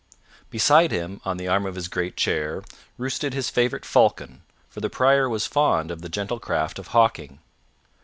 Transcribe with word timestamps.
Beside 0.49 0.89
him, 0.91 1.21
on 1.25 1.37
the 1.37 1.47
arm 1.47 1.63
of 1.67 1.75
his 1.75 1.87
great 1.87 2.17
chair, 2.17 2.63
roosted 2.97 3.35
his 3.35 3.51
favorite 3.51 3.85
falcon, 3.85 4.41
for 4.67 4.79
the 4.81 4.89
Prior 4.89 5.29
was 5.29 5.45
fond 5.45 5.91
of 5.91 6.01
the 6.01 6.09
gentle 6.09 6.39
craft 6.39 6.79
of 6.79 6.87
hawking. 6.87 7.37